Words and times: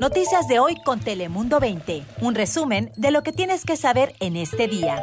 Noticias 0.00 0.46
de 0.46 0.58
hoy 0.58 0.76
con 0.84 1.00
Telemundo 1.00 1.58
20. 1.58 2.04
Un 2.20 2.34
resumen 2.34 2.92
de 2.96 3.10
lo 3.10 3.22
que 3.22 3.32
tienes 3.32 3.64
que 3.64 3.76
saber 3.76 4.14
en 4.20 4.36
este 4.36 4.68
día. 4.68 5.02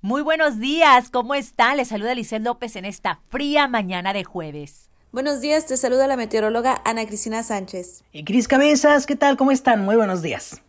Muy 0.00 0.22
buenos 0.22 0.60
días, 0.60 1.10
¿cómo 1.10 1.34
están? 1.34 1.78
Les 1.78 1.88
saluda 1.88 2.14
Licel 2.14 2.44
López 2.44 2.76
en 2.76 2.84
esta 2.84 3.20
fría 3.28 3.66
mañana 3.66 4.12
de 4.12 4.22
jueves. 4.22 4.90
Buenos 5.10 5.40
días, 5.40 5.66
te 5.66 5.76
saluda 5.76 6.06
la 6.06 6.16
meteoróloga 6.16 6.80
Ana 6.84 7.06
Cristina 7.06 7.42
Sánchez. 7.42 8.04
Y 8.12 8.22
Cris 8.24 8.46
Cabezas, 8.46 9.06
¿qué 9.06 9.16
tal? 9.16 9.36
¿Cómo 9.36 9.50
están? 9.50 9.84
Muy 9.84 9.96
buenos 9.96 10.22
días. 10.22 10.62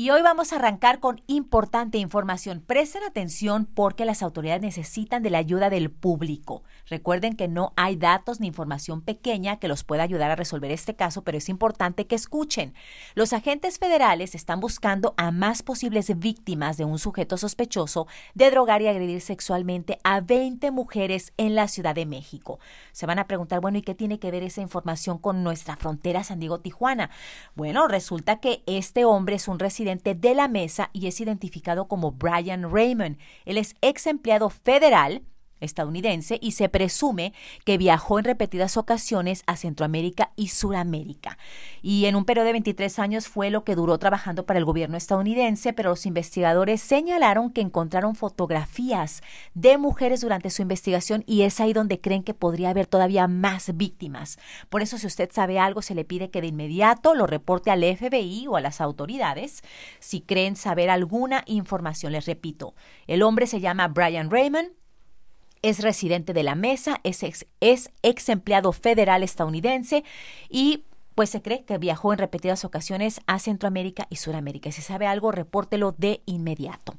Y 0.00 0.08
hoy 0.08 0.22
vamos 0.22 0.50
a 0.50 0.56
arrancar 0.56 0.98
con 0.98 1.20
importante 1.26 1.98
información. 1.98 2.64
Presten 2.66 3.02
atención 3.02 3.66
porque 3.66 4.06
las 4.06 4.22
autoridades 4.22 4.62
necesitan 4.62 5.22
de 5.22 5.28
la 5.28 5.36
ayuda 5.36 5.68
del 5.68 5.90
público. 5.90 6.62
Recuerden 6.86 7.36
que 7.36 7.48
no 7.48 7.74
hay 7.76 7.96
datos 7.96 8.40
ni 8.40 8.46
información 8.46 9.02
pequeña 9.02 9.58
que 9.58 9.68
los 9.68 9.84
pueda 9.84 10.02
ayudar 10.02 10.30
a 10.30 10.36
resolver 10.36 10.70
este 10.70 10.96
caso, 10.96 11.22
pero 11.22 11.36
es 11.36 11.50
importante 11.50 12.06
que 12.06 12.14
escuchen. 12.14 12.72
Los 13.14 13.34
agentes 13.34 13.78
federales 13.78 14.34
están 14.34 14.58
buscando 14.58 15.12
a 15.18 15.32
más 15.32 15.62
posibles 15.62 16.18
víctimas 16.18 16.78
de 16.78 16.86
un 16.86 16.98
sujeto 16.98 17.36
sospechoso 17.36 18.06
de 18.32 18.50
drogar 18.50 18.80
y 18.80 18.88
agredir 18.88 19.20
sexualmente 19.20 19.98
a 20.02 20.22
20 20.22 20.70
mujeres 20.70 21.34
en 21.36 21.54
la 21.54 21.68
Ciudad 21.68 21.94
de 21.94 22.06
México. 22.06 22.58
Se 22.92 23.04
van 23.04 23.18
a 23.18 23.26
preguntar, 23.26 23.60
bueno, 23.60 23.76
¿y 23.76 23.82
qué 23.82 23.94
tiene 23.94 24.18
que 24.18 24.30
ver 24.30 24.44
esa 24.44 24.62
información 24.62 25.18
con 25.18 25.44
nuestra 25.44 25.76
frontera 25.76 26.24
San 26.24 26.40
Diego-Tijuana? 26.40 27.10
Bueno, 27.54 27.86
resulta 27.86 28.40
que 28.40 28.62
este 28.64 29.04
hombre 29.04 29.34
es 29.34 29.46
un 29.46 29.58
residente 29.58 29.89
de 29.98 30.34
la 30.34 30.48
mesa 30.48 30.90
y 30.92 31.06
es 31.06 31.20
identificado 31.20 31.88
como 31.88 32.12
Brian 32.12 32.70
Raymond. 32.72 33.18
Él 33.44 33.58
es 33.58 33.74
ex 33.80 34.06
empleado 34.06 34.50
federal 34.50 35.22
estadounidense 35.60 36.38
y 36.40 36.52
se 36.52 36.68
presume 36.68 37.32
que 37.64 37.78
viajó 37.78 38.18
en 38.18 38.24
repetidas 38.24 38.76
ocasiones 38.76 39.42
a 39.46 39.56
Centroamérica 39.56 40.32
y 40.36 40.48
Suramérica. 40.48 41.38
Y 41.82 42.06
en 42.06 42.16
un 42.16 42.24
periodo 42.24 42.46
de 42.46 42.52
23 42.52 42.98
años 42.98 43.28
fue 43.28 43.50
lo 43.50 43.64
que 43.64 43.74
duró 43.74 43.98
trabajando 43.98 44.46
para 44.46 44.58
el 44.58 44.64
gobierno 44.64 44.96
estadounidense, 44.96 45.72
pero 45.72 45.90
los 45.90 46.06
investigadores 46.06 46.80
señalaron 46.80 47.50
que 47.50 47.60
encontraron 47.60 48.14
fotografías 48.14 49.22
de 49.54 49.78
mujeres 49.78 50.20
durante 50.20 50.50
su 50.50 50.62
investigación 50.62 51.24
y 51.26 51.42
es 51.42 51.60
ahí 51.60 51.72
donde 51.72 52.00
creen 52.00 52.22
que 52.22 52.34
podría 52.34 52.70
haber 52.70 52.86
todavía 52.86 53.28
más 53.28 53.76
víctimas. 53.76 54.38
Por 54.68 54.82
eso 54.82 54.98
si 54.98 55.06
usted 55.06 55.30
sabe 55.32 55.58
algo 55.58 55.82
se 55.82 55.94
le 55.94 56.04
pide 56.04 56.30
que 56.30 56.40
de 56.40 56.48
inmediato 56.48 57.14
lo 57.14 57.26
reporte 57.26 57.70
al 57.70 57.82
FBI 57.82 58.46
o 58.48 58.56
a 58.56 58.60
las 58.60 58.80
autoridades 58.80 59.62
si 59.98 60.20
creen 60.20 60.56
saber 60.56 60.90
alguna 60.90 61.42
información. 61.46 62.12
Les 62.12 62.26
repito, 62.26 62.74
el 63.06 63.22
hombre 63.22 63.46
se 63.46 63.60
llama 63.60 63.88
Brian 63.88 64.30
Raymond, 64.30 64.70
es 65.62 65.80
residente 65.80 66.32
de 66.32 66.42
la 66.42 66.54
mesa, 66.54 67.00
es 67.04 67.22
ex, 67.22 68.28
empleado 68.28 68.72
federal 68.72 69.22
estadounidense 69.22 70.04
y 70.48 70.84
pues 71.14 71.28
se 71.28 71.42
cree 71.42 71.64
que 71.64 71.76
viajó 71.76 72.14
en 72.14 72.18
repetidas 72.18 72.64
ocasiones 72.64 73.20
a 73.26 73.38
Centroamérica 73.38 74.06
y 74.08 74.16
Sudamérica. 74.16 74.72
Si 74.72 74.80
sabe 74.80 75.06
algo, 75.06 75.32
repórtelo 75.32 75.92
de 75.98 76.22
inmediato. 76.24 76.94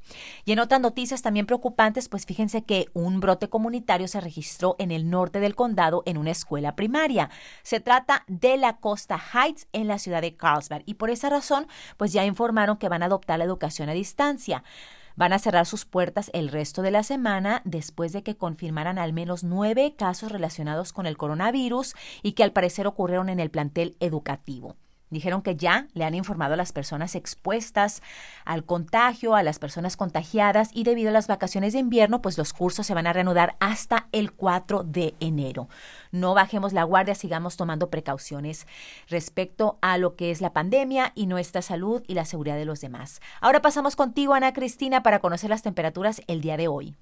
Y 0.45 0.51
en 0.51 0.59
otras 0.59 0.79
noticias 0.79 1.23
también 1.23 1.47
preocupantes, 1.47 2.07
pues 2.07 2.27
fíjense 2.27 2.61
que 2.63 2.85
un 2.93 3.19
brote 3.19 3.49
comunitario 3.49 4.07
se 4.07 4.21
registró 4.21 4.75
en 4.77 4.91
el 4.91 5.09
norte 5.09 5.39
del 5.39 5.55
condado 5.55 6.03
en 6.05 6.17
una 6.17 6.29
escuela 6.29 6.75
primaria. 6.75 7.31
Se 7.63 7.79
trata 7.79 8.23
de 8.27 8.57
la 8.57 8.77
Costa 8.77 9.19
Heights 9.33 9.67
en 9.73 9.87
la 9.87 9.97
ciudad 9.97 10.21
de 10.21 10.35
Carlsbad 10.35 10.83
y 10.85 10.95
por 10.95 11.09
esa 11.09 11.29
razón, 11.29 11.65
pues 11.97 12.13
ya 12.13 12.23
informaron 12.23 12.77
que 12.77 12.89
van 12.89 13.01
a 13.01 13.07
adoptar 13.07 13.39
la 13.39 13.45
educación 13.45 13.89
a 13.89 13.93
distancia. 13.93 14.63
Van 15.15 15.33
a 15.33 15.39
cerrar 15.39 15.65
sus 15.65 15.85
puertas 15.85 16.29
el 16.33 16.49
resto 16.49 16.81
de 16.81 16.91
la 16.91 17.03
semana 17.03 17.61
después 17.65 18.13
de 18.13 18.23
que 18.23 18.37
confirmaran 18.37 18.97
al 18.97 19.13
menos 19.13 19.43
nueve 19.43 19.95
casos 19.97 20.31
relacionados 20.31 20.93
con 20.93 21.05
el 21.05 21.17
coronavirus 21.17 21.95
y 22.23 22.33
que 22.33 22.43
al 22.43 22.53
parecer 22.53 22.87
ocurrieron 22.87 23.29
en 23.29 23.39
el 23.39 23.51
plantel 23.51 23.95
educativo. 23.99 24.75
Dijeron 25.11 25.41
que 25.41 25.55
ya 25.55 25.87
le 25.93 26.05
han 26.05 26.15
informado 26.15 26.53
a 26.53 26.57
las 26.57 26.71
personas 26.71 27.15
expuestas 27.15 28.01
al 28.45 28.63
contagio, 28.63 29.35
a 29.35 29.43
las 29.43 29.59
personas 29.59 29.97
contagiadas 29.97 30.69
y 30.73 30.83
debido 30.83 31.09
a 31.09 31.13
las 31.13 31.27
vacaciones 31.27 31.73
de 31.73 31.79
invierno, 31.79 32.21
pues 32.21 32.37
los 32.37 32.53
cursos 32.53 32.87
se 32.87 32.93
van 32.93 33.07
a 33.07 33.13
reanudar 33.13 33.55
hasta 33.59 34.07
el 34.13 34.31
4 34.31 34.83
de 34.83 35.13
enero. 35.19 35.67
No 36.11 36.33
bajemos 36.33 36.71
la 36.71 36.83
guardia, 36.83 37.13
sigamos 37.13 37.57
tomando 37.57 37.89
precauciones 37.89 38.67
respecto 39.09 39.77
a 39.81 39.97
lo 39.97 40.15
que 40.15 40.31
es 40.31 40.39
la 40.39 40.53
pandemia 40.53 41.11
y 41.13 41.27
nuestra 41.27 41.61
salud 41.61 42.03
y 42.07 42.13
la 42.13 42.25
seguridad 42.25 42.55
de 42.55 42.65
los 42.65 42.79
demás. 42.79 43.21
Ahora 43.41 43.61
pasamos 43.61 43.97
contigo, 43.97 44.33
Ana 44.33 44.53
Cristina, 44.53 45.03
para 45.03 45.19
conocer 45.19 45.49
las 45.49 45.61
temperaturas 45.61 46.21
el 46.27 46.39
día 46.41 46.55
de 46.55 46.69
hoy. 46.69 46.95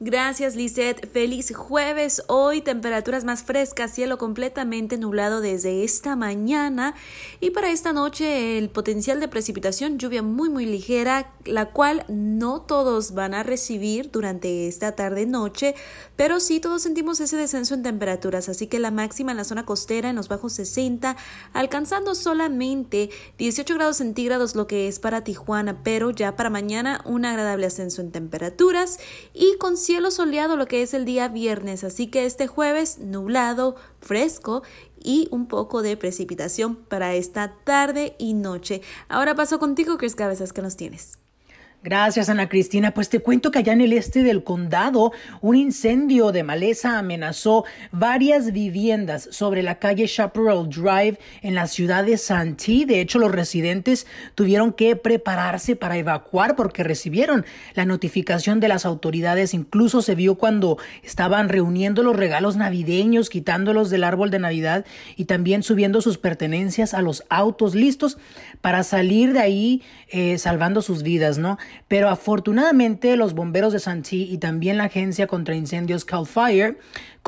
Gracias, 0.00 0.54
Lisette. 0.54 1.10
Feliz 1.10 1.52
jueves. 1.52 2.22
Hoy 2.28 2.60
temperaturas 2.60 3.24
más 3.24 3.42
frescas, 3.42 3.92
cielo 3.92 4.16
completamente 4.16 4.96
nublado 4.96 5.40
desde 5.40 5.82
esta 5.82 6.14
mañana. 6.14 6.94
Y 7.40 7.50
para 7.50 7.72
esta 7.72 7.92
noche 7.92 8.58
el 8.58 8.70
potencial 8.70 9.18
de 9.18 9.26
precipitación, 9.26 9.98
lluvia 9.98 10.22
muy 10.22 10.50
muy 10.50 10.66
ligera, 10.66 11.32
la 11.44 11.72
cual 11.72 12.04
no 12.06 12.60
todos 12.60 13.12
van 13.12 13.34
a 13.34 13.42
recibir 13.42 14.12
durante 14.12 14.68
esta 14.68 14.92
tarde-noche, 14.92 15.74
pero 16.14 16.38
sí 16.38 16.60
todos 16.60 16.82
sentimos 16.82 17.18
ese 17.18 17.36
descenso 17.36 17.74
en 17.74 17.82
temperaturas. 17.82 18.48
Así 18.48 18.68
que 18.68 18.78
la 18.78 18.92
máxima 18.92 19.32
en 19.32 19.38
la 19.38 19.44
zona 19.44 19.66
costera 19.66 20.10
en 20.10 20.16
los 20.16 20.28
bajos 20.28 20.52
60, 20.52 21.16
alcanzando 21.52 22.14
solamente 22.14 23.10
18 23.36 23.74
grados 23.74 23.96
centígrados, 23.96 24.54
lo 24.54 24.68
que 24.68 24.86
es 24.86 25.00
para 25.00 25.24
Tijuana, 25.24 25.82
pero 25.82 26.12
ya 26.12 26.36
para 26.36 26.50
mañana 26.50 27.00
un 27.04 27.24
agradable 27.24 27.66
ascenso 27.66 28.00
en 28.00 28.12
temperaturas 28.12 29.00
y 29.34 29.56
con 29.58 29.76
cielo 29.88 30.10
soleado 30.10 30.58
lo 30.58 30.66
que 30.66 30.82
es 30.82 30.92
el 30.92 31.06
día 31.06 31.28
viernes, 31.28 31.82
así 31.82 32.08
que 32.08 32.26
este 32.26 32.46
jueves 32.46 32.98
nublado, 32.98 33.74
fresco 34.02 34.62
y 35.02 35.28
un 35.30 35.48
poco 35.48 35.80
de 35.80 35.96
precipitación 35.96 36.76
para 36.76 37.14
esta 37.14 37.54
tarde 37.64 38.14
y 38.18 38.34
noche. 38.34 38.82
Ahora 39.08 39.34
paso 39.34 39.58
contigo, 39.58 39.96
Chris 39.96 40.14
Cabezas, 40.14 40.52
que 40.52 40.60
nos 40.60 40.76
tienes. 40.76 41.18
Gracias, 41.84 42.28
Ana 42.28 42.48
Cristina. 42.48 42.92
Pues 42.92 43.08
te 43.08 43.20
cuento 43.20 43.52
que 43.52 43.60
allá 43.60 43.72
en 43.72 43.80
el 43.80 43.92
este 43.92 44.24
del 44.24 44.42
condado, 44.42 45.12
un 45.40 45.54
incendio 45.54 46.32
de 46.32 46.42
maleza 46.42 46.98
amenazó 46.98 47.64
varias 47.92 48.52
viviendas 48.52 49.28
sobre 49.30 49.62
la 49.62 49.78
calle 49.78 50.08
Chaparral 50.08 50.68
Drive 50.68 51.20
en 51.40 51.54
la 51.54 51.68
ciudad 51.68 52.02
de 52.02 52.18
Santee. 52.18 52.84
De 52.84 53.00
hecho, 53.00 53.20
los 53.20 53.30
residentes 53.30 54.08
tuvieron 54.34 54.72
que 54.72 54.96
prepararse 54.96 55.76
para 55.76 55.96
evacuar 55.96 56.56
porque 56.56 56.82
recibieron 56.82 57.46
la 57.74 57.84
notificación 57.84 58.58
de 58.58 58.66
las 58.66 58.84
autoridades. 58.84 59.54
Incluso 59.54 60.02
se 60.02 60.16
vio 60.16 60.34
cuando 60.34 60.78
estaban 61.04 61.48
reuniendo 61.48 62.02
los 62.02 62.16
regalos 62.16 62.56
navideños, 62.56 63.30
quitándolos 63.30 63.88
del 63.88 64.02
árbol 64.02 64.32
de 64.32 64.40
Navidad 64.40 64.84
y 65.14 65.26
también 65.26 65.62
subiendo 65.62 66.00
sus 66.00 66.18
pertenencias 66.18 66.92
a 66.92 67.02
los 67.02 67.22
autos 67.28 67.76
listos 67.76 68.18
para 68.60 68.82
salir 68.82 69.32
de 69.32 69.38
ahí 69.38 69.82
eh, 70.08 70.38
salvando 70.38 70.82
sus 70.82 71.04
vidas, 71.04 71.38
¿no? 71.38 71.56
Pero 71.88 72.08
afortunadamente 72.08 73.16
los 73.16 73.34
bomberos 73.34 73.72
de 73.72 73.78
Santee 73.78 74.26
y 74.30 74.38
también 74.38 74.76
la 74.76 74.84
agencia 74.84 75.26
contra 75.26 75.54
incendios 75.54 76.04
Cal 76.04 76.26
Fire 76.26 76.78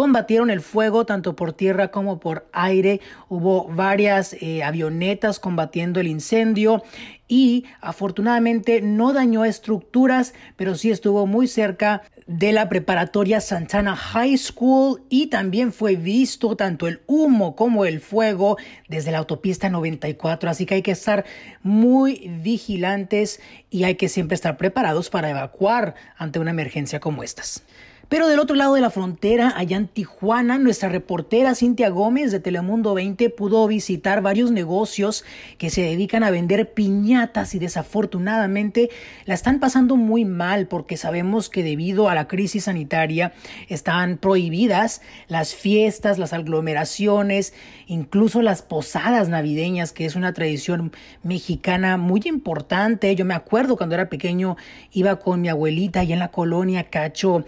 combatieron 0.00 0.49
el 0.49 0.62
fuego 0.62 1.05
tanto 1.05 1.37
por 1.37 1.53
tierra 1.53 1.91
como 1.91 2.21
por 2.21 2.49
aire. 2.55 3.03
Hubo 3.28 3.69
varias 3.69 4.34
eh, 4.41 4.62
avionetas 4.62 5.38
combatiendo 5.38 6.00
el 6.00 6.06
incendio 6.06 6.83
y 7.28 7.66
afortunadamente 7.83 8.81
no 8.81 9.12
dañó 9.12 9.44
estructuras, 9.44 10.33
pero 10.56 10.75
sí 10.75 10.91
estuvo 10.91 11.27
muy 11.27 11.49
cerca 11.49 12.00
de 12.27 12.53
la 12.53 12.71
preparatoria 12.71 13.43
Santana 13.43 13.94
High 13.94 14.38
School 14.38 15.03
y 15.11 15.27
también 15.27 15.71
fue 15.71 15.97
visto 15.97 16.56
tanto 16.56 16.88
el 16.88 17.03
humo 17.06 17.55
como 17.55 17.84
el 17.84 18.00
fuego 18.00 18.56
desde 18.88 19.11
la 19.11 19.19
autopista 19.19 19.69
94, 19.69 20.49
así 20.49 20.65
que 20.65 20.77
hay 20.77 20.82
que 20.82 20.93
estar 20.93 21.27
muy 21.62 22.27
vigilantes 22.43 23.38
y 23.69 23.84
hay 23.84 23.97
que 23.97 24.09
siempre 24.09 24.34
estar 24.34 24.56
preparados 24.56 25.11
para 25.11 25.28
evacuar 25.28 25.94
ante 26.17 26.38
una 26.38 26.53
emergencia 26.53 27.00
como 27.00 27.22
estas. 27.22 27.65
Pero 28.10 28.26
del 28.26 28.41
otro 28.41 28.56
lado 28.56 28.75
de 28.75 28.81
la 28.81 28.91
frontera, 28.91 29.54
allá 29.56 29.76
en 29.76 29.87
Tijuana, 29.87 30.59
nuestra 30.59 30.88
reportera 30.88 31.54
Cintia 31.54 31.90
Gómez 31.90 32.32
de 32.32 32.40
Telemundo 32.40 32.93
20 32.93 33.31
pudo 33.31 33.64
visitar 33.69 34.20
varios 34.20 34.50
negocios 34.50 35.25
que 35.58 35.70
se 35.70 35.82
dedican 35.82 36.25
a 36.25 36.32
vender 36.32 36.73
piñatas 36.73 37.55
y 37.55 37.61
desafortunadamente 37.61 38.90
la 39.26 39.34
están 39.34 39.61
pasando 39.61 39.94
muy 39.94 40.25
mal 40.25 40.67
porque 40.67 40.96
sabemos 40.96 41.49
que 41.49 41.62
debido 41.62 42.08
a 42.08 42.17
la 42.17 42.26
crisis 42.26 42.64
sanitaria 42.64 43.32
están 43.69 44.19
prohibidas 44.19 45.02
las 45.29 45.55
fiestas, 45.55 46.19
las 46.19 46.32
aglomeraciones, 46.32 47.55
incluso 47.87 48.43
las 48.43 48.62
posadas 48.62 49.29
navideñas, 49.29 49.93
que 49.93 50.05
es 50.05 50.17
una 50.17 50.32
tradición 50.32 50.90
mexicana 51.23 51.96
muy 51.96 52.23
importante. 52.25 53.14
Yo 53.14 53.25
me 53.25 53.34
acuerdo 53.34 53.76
cuando 53.76 53.94
era 53.94 54.08
pequeño 54.08 54.56
iba 54.90 55.20
con 55.20 55.40
mi 55.40 55.49
abuelita 55.49 56.02
y 56.02 56.12
en 56.12 56.19
la 56.19 56.32
colonia 56.32 56.90
Cacho, 56.90 57.44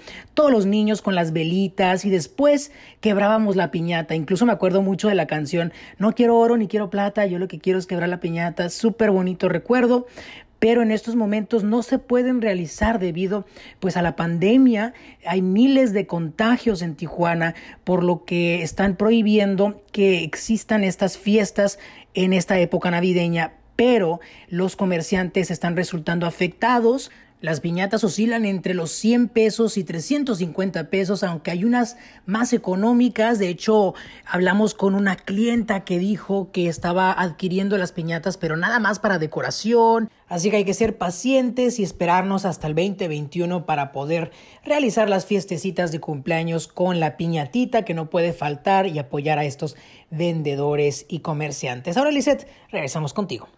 los 0.53 0.67
niños 0.67 1.03
con 1.03 1.17
las 1.17 1.33
velitas 1.33 2.05
y 2.05 2.11
después 2.11 2.71
quebrábamos 3.01 3.57
la 3.57 3.73
piñata. 3.73 4.15
Incluso 4.15 4.47
me 4.47 4.53
acuerdo 4.53 4.83
mucho 4.83 5.09
de 5.09 5.17
la 5.17 5.27
canción 5.27 5.73
No 5.99 6.15
quiero 6.15 6.39
oro 6.39 6.57
ni 6.57 6.69
quiero 6.69 6.91
plata, 6.91 7.27
yo 7.27 7.39
lo 7.41 7.49
que 7.49 7.59
quiero 7.59 7.81
es 7.81 7.87
quebrar 7.87 8.09
la 8.09 8.21
piñata. 8.21 8.69
Súper 8.69 9.11
bonito 9.11 9.49
recuerdo. 9.49 10.07
pero 10.61 10.81
en 10.83 10.93
estos 10.93 11.17
momentos 11.17 11.65
no 11.65 11.83
se 11.83 11.99
pueden 11.99 12.41
realizar 12.41 13.01
debido 13.01 13.45
pues 13.81 13.97
a 13.97 14.03
la 14.03 14.15
pandemia. 14.15 14.95
Hay 15.27 15.43
miles 15.43 15.93
de 15.93 16.07
contagios 16.07 16.83
en 16.83 16.95
Tijuana, 16.95 17.57
por 17.83 18.05
lo 18.05 18.25
que 18.25 18.63
están 18.63 18.95
prohibiendo 18.95 19.83
que 19.91 20.23
existan 20.23 20.85
estas 20.85 21.19
fiestas 21.19 21.81
en 22.15 22.33
esta 22.33 22.61
época 22.61 22.93
navideña, 22.93 23.55
pero 23.75 24.21
los 24.49 24.77
comerciantes 24.77 25.51
están 25.51 25.75
resultando 25.75 26.27
afectados 26.27 27.11
las 27.43 27.59
piñatas 27.59 28.05
oscilan 28.05 28.45
entre 28.45 28.73
los 28.73 28.93
100 28.93 29.29
pesos 29.29 29.77
y 29.77 29.83
350 29.83 30.89
pesos, 30.91 31.25
aunque 31.25 31.51
hay 31.51 31.65
unas 31.65 31.97
más 32.25 32.53
económicas. 32.53 33.41
De 33.41 33.49
hecho, 33.49 33.95
hablamos 34.25 34.75
con 34.75 34.95
una 34.95 35.17
clienta 35.17 35.85
que 35.85 35.99
dijo 35.99 36.53
que 36.53 36.69
estaba 36.69 37.13
adquiriendo 37.13 37.77
las 37.79 37.91
piñatas, 37.91 38.37
pero 38.37 38.57
nada 38.57 38.79
más 38.79 39.01
para 39.01 39.19
decoración. 39.19 40.09
Así 40.29 40.51
que 40.51 40.59
hay 40.59 40.65
que 40.65 40.73
ser 40.73 40.97
pacientes 40.97 41.81
y 41.81 41.83
esperarnos 41.83 42.45
hasta 42.45 42.69
el 42.69 42.77
2021 42.77 43.67
para 43.67 43.91
poder 43.91 44.31
realizar 44.65 45.11
las 45.11 45.27
fiestecitas 45.27 45.91
de 45.91 45.99
cumpleaños 45.99 46.69
con 46.69 47.01
la 47.01 47.17
piñatita 47.17 47.85
que 47.85 47.93
no 47.93 48.09
puede 48.09 48.33
faltar 48.33 48.87
y 48.87 49.01
apoyar 49.01 49.41
a 49.41 49.45
estos 49.45 49.77
vendedores 50.11 51.07
y 51.09 51.19
comerciantes. 51.19 51.97
Ahora, 51.97 52.13
Lisette, 52.13 52.47
regresamos 52.71 53.13
contigo. 53.13 53.49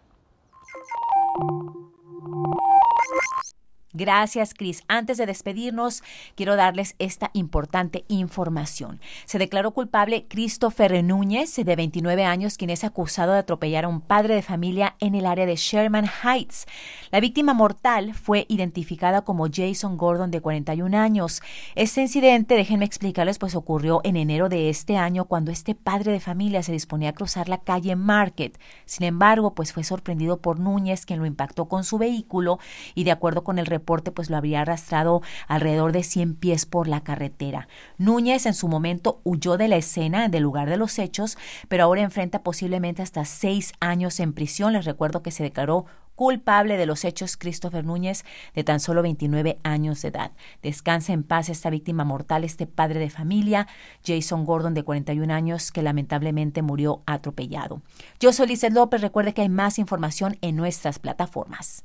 Gracias, 3.96 4.54
Cris. 4.54 4.82
Antes 4.88 5.18
de 5.18 5.26
despedirnos, 5.26 6.02
quiero 6.34 6.56
darles 6.56 6.96
esta 6.98 7.30
importante 7.32 8.04
información. 8.08 9.00
Se 9.24 9.38
declaró 9.38 9.70
culpable 9.70 10.26
Christopher 10.28 11.04
Núñez, 11.04 11.54
de 11.54 11.76
29 11.76 12.24
años, 12.24 12.58
quien 12.58 12.70
es 12.70 12.82
acusado 12.82 13.32
de 13.32 13.38
atropellar 13.38 13.84
a 13.84 13.88
un 13.88 14.00
padre 14.00 14.34
de 14.34 14.42
familia 14.42 14.96
en 14.98 15.14
el 15.14 15.26
área 15.26 15.46
de 15.46 15.54
Sherman 15.54 16.06
Heights. 16.24 16.66
La 17.12 17.20
víctima 17.20 17.54
mortal 17.54 18.14
fue 18.14 18.46
identificada 18.48 19.22
como 19.22 19.46
Jason 19.46 19.96
Gordon, 19.96 20.32
de 20.32 20.40
41 20.40 20.98
años. 20.98 21.40
Este 21.76 22.00
incidente, 22.00 22.56
déjenme 22.56 22.86
explicarles, 22.86 23.38
pues 23.38 23.54
ocurrió 23.54 24.00
en 24.02 24.16
enero 24.16 24.48
de 24.48 24.70
este 24.70 24.96
año, 24.96 25.26
cuando 25.26 25.52
este 25.52 25.76
padre 25.76 26.10
de 26.10 26.18
familia 26.18 26.64
se 26.64 26.72
disponía 26.72 27.10
a 27.10 27.14
cruzar 27.14 27.48
la 27.48 27.58
calle 27.58 27.94
Market. 27.94 28.58
Sin 28.86 29.06
embargo, 29.06 29.54
pues 29.54 29.72
fue 29.72 29.84
sorprendido 29.84 30.38
por 30.38 30.58
Núñez, 30.58 31.06
quien 31.06 31.20
lo 31.20 31.26
impactó 31.26 31.66
con 31.68 31.84
su 31.84 31.96
vehículo 31.96 32.58
y 32.96 33.04
de 33.04 33.12
acuerdo 33.12 33.44
con 33.44 33.60
el 33.60 33.66
pues 33.84 34.30
lo 34.30 34.36
habría 34.36 34.62
arrastrado 34.62 35.22
alrededor 35.46 35.92
de 35.92 36.02
100 36.02 36.34
pies 36.36 36.66
por 36.66 36.88
la 36.88 37.02
carretera. 37.02 37.68
Núñez 37.98 38.46
en 38.46 38.54
su 38.54 38.68
momento 38.68 39.20
huyó 39.24 39.56
de 39.56 39.68
la 39.68 39.76
escena, 39.76 40.28
del 40.28 40.42
lugar 40.42 40.68
de 40.68 40.76
los 40.76 40.98
hechos, 40.98 41.38
pero 41.68 41.84
ahora 41.84 42.02
enfrenta 42.02 42.42
posiblemente 42.42 43.02
hasta 43.02 43.24
seis 43.24 43.72
años 43.80 44.20
en 44.20 44.32
prisión. 44.32 44.72
Les 44.72 44.84
recuerdo 44.84 45.22
que 45.22 45.30
se 45.30 45.42
declaró 45.42 45.86
culpable 46.14 46.76
de 46.76 46.86
los 46.86 47.04
hechos 47.04 47.36
Christopher 47.36 47.84
Núñez, 47.84 48.24
de 48.54 48.64
tan 48.64 48.80
solo 48.80 49.02
29 49.02 49.58
años 49.62 50.02
de 50.02 50.08
edad. 50.08 50.32
Descansa 50.62 51.12
en 51.12 51.22
paz 51.22 51.48
esta 51.48 51.70
víctima 51.70 52.04
mortal, 52.04 52.44
este 52.44 52.66
padre 52.66 53.00
de 53.00 53.10
familia, 53.10 53.66
Jason 54.04 54.44
Gordon, 54.44 54.74
de 54.74 54.84
41 54.84 55.32
años, 55.32 55.72
que 55.72 55.82
lamentablemente 55.82 56.62
murió 56.62 57.02
atropellado. 57.06 57.82
Yo 58.20 58.32
soy 58.32 58.48
Lizeth 58.48 58.72
López. 58.72 59.00
Recuerde 59.00 59.34
que 59.34 59.42
hay 59.42 59.48
más 59.48 59.78
información 59.78 60.38
en 60.40 60.56
nuestras 60.56 60.98
plataformas. 60.98 61.84